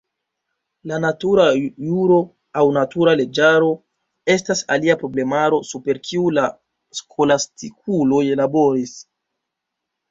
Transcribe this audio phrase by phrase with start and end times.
[0.91, 1.43] La natura
[1.89, 2.17] juro
[2.61, 3.69] aŭ natura leĝaro
[4.37, 6.51] estas alia problemaro super kiu la
[7.03, 8.99] skolastikuloj laboris.